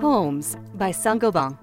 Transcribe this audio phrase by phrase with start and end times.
[0.00, 1.58] Homes by Saint-Gobain.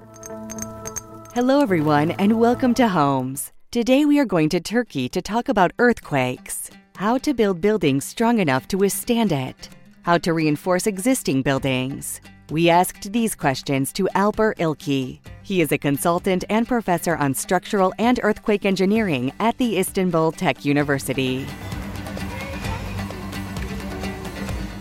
[1.34, 3.52] Hello, everyone, and welcome to Homes.
[3.72, 8.40] Today we are going to Turkey to talk about earthquakes, how to build buildings strong
[8.40, 9.70] enough to withstand it,
[10.04, 12.22] how to reinforce existing buildings.
[12.52, 15.20] We asked these questions to Alper Ilki.
[15.42, 20.64] He is a consultant and professor on structural and earthquake engineering at the Istanbul Tech
[20.64, 21.46] University.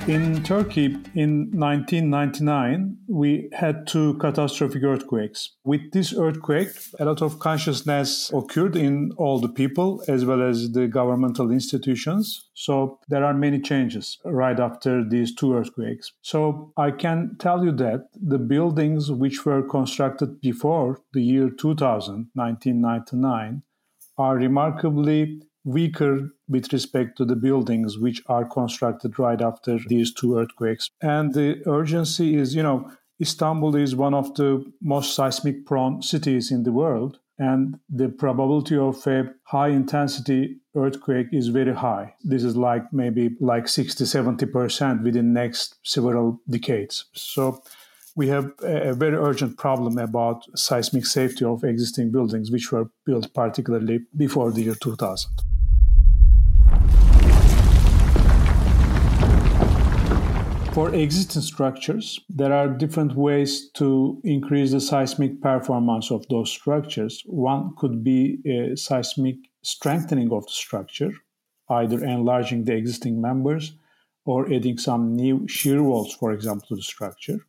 [0.06, 5.56] In Turkey in 1999, we had two catastrophic earthquakes.
[5.64, 6.68] With this earthquake,
[7.00, 12.50] a lot of consciousness occurred in all the people as well as the governmental institutions.
[12.52, 16.12] So there are many changes right after these two earthquakes.
[16.20, 22.28] So I can tell you that the buildings which were constructed before the year 2000,
[22.34, 23.62] 1999,
[24.18, 30.38] are remarkably weaker with respect to the buildings which are constructed right after these two
[30.38, 30.90] earthquakes.
[31.00, 36.50] And the urgency is, you know, Istanbul is one of the most seismic prone cities
[36.50, 37.18] in the world.
[37.38, 42.14] And the probability of a high intensity earthquake is very high.
[42.22, 47.06] This is like maybe like 60, 70% within next several decades.
[47.12, 47.62] So
[48.14, 53.32] we have a very urgent problem about seismic safety of existing buildings, which were built
[53.34, 55.53] particularly before the year 2000.
[60.74, 67.22] For existing structures, there are different ways to increase the seismic performance of those structures.
[67.26, 71.12] One could be a seismic strengthening of the structure,
[71.70, 73.76] either enlarging the existing members
[74.24, 77.46] or adding some new shear walls, for example, to the structure.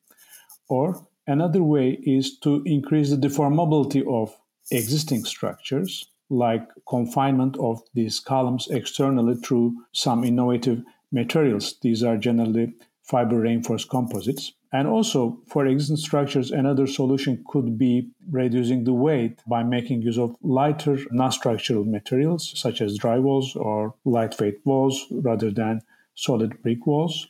[0.69, 4.37] Or another way is to increase the deformability of
[4.69, 11.73] existing structures, like confinement of these columns externally through some innovative materials.
[11.81, 14.53] These are generally fiber reinforced composites.
[14.73, 20.17] And also, for existing structures, another solution could be reducing the weight by making use
[20.17, 25.81] of lighter non structural materials, such as drywalls or lightweight walls, rather than
[26.15, 27.27] solid brick walls.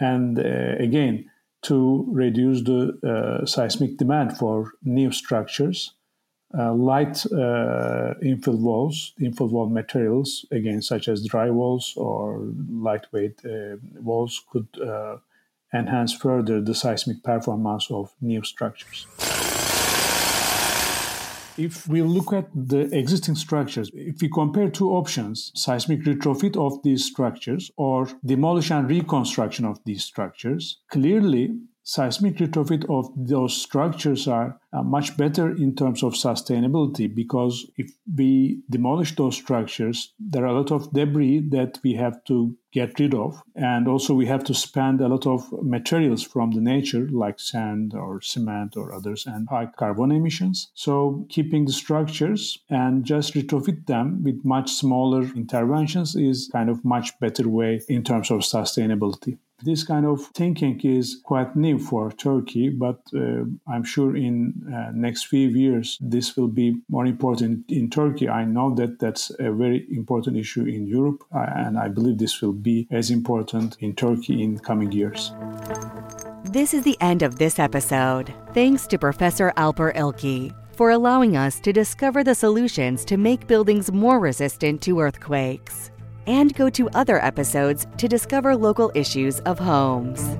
[0.00, 1.30] And uh, again,
[1.62, 5.92] to reduce the uh, seismic demand for new structures,
[6.58, 13.76] uh, light uh, infill walls, infill wall materials, again, such as drywalls or lightweight uh,
[14.00, 15.16] walls, could uh,
[15.72, 19.06] enhance further the seismic performance of new structures.
[21.56, 26.82] If we look at the existing structures, if we compare two options, seismic retrofit of
[26.82, 31.58] these structures or demolition and reconstruction of these structures, clearly
[31.90, 37.90] seismic retrofit of those structures are uh, much better in terms of sustainability because if
[38.16, 43.00] we demolish those structures, there are a lot of debris that we have to get
[43.00, 43.42] rid of.
[43.56, 47.92] And also, we have to spend a lot of materials from the nature, like sand
[47.94, 50.70] or cement or others, and high carbon emissions.
[50.74, 56.84] So, keeping the structures and just retrofit them with much smaller interventions is kind of
[56.84, 59.38] much better way in terms of sustainability.
[59.62, 64.90] This kind of thinking is quite new for Turkey, but uh, I'm sure in uh,
[64.94, 68.28] next few years this will be more important in Turkey.
[68.28, 72.40] I know that that's a very important issue in Europe, uh, and I believe this
[72.40, 75.32] will be as important in Turkey in coming years.
[76.44, 78.32] This is the end of this episode.
[78.54, 83.92] Thanks to Professor Alper Ilki for allowing us to discover the solutions to make buildings
[83.92, 85.90] more resistant to earthquakes
[86.30, 90.36] and go to other episodes to discover local issues of homes.